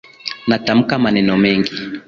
[0.47, 1.73] Natamka maneno mengi